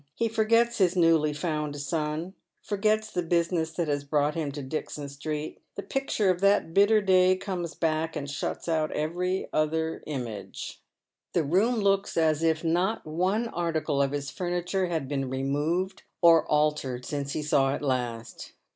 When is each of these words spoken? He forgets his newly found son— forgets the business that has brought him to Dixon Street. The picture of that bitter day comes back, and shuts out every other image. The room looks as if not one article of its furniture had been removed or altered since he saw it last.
He 0.15 0.27
forgets 0.29 0.79
his 0.79 0.95
newly 0.95 1.31
found 1.31 1.79
son— 1.79 2.33
forgets 2.67 3.11
the 3.11 3.21
business 3.21 3.69
that 3.73 3.87
has 3.87 4.03
brought 4.03 4.33
him 4.33 4.51
to 4.53 4.63
Dixon 4.63 5.07
Street. 5.09 5.61
The 5.75 5.83
picture 5.83 6.31
of 6.31 6.41
that 6.41 6.73
bitter 6.73 7.03
day 7.03 7.35
comes 7.37 7.75
back, 7.75 8.15
and 8.15 8.27
shuts 8.27 8.67
out 8.67 8.91
every 8.93 9.47
other 9.53 10.01
image. 10.07 10.81
The 11.33 11.43
room 11.43 11.75
looks 11.75 12.17
as 12.17 12.41
if 12.41 12.63
not 12.63 13.05
one 13.05 13.47
article 13.49 14.01
of 14.01 14.11
its 14.11 14.31
furniture 14.31 14.87
had 14.87 15.07
been 15.07 15.29
removed 15.29 16.01
or 16.19 16.47
altered 16.49 17.05
since 17.05 17.33
he 17.33 17.43
saw 17.43 17.75
it 17.75 17.83
last. 17.83 18.53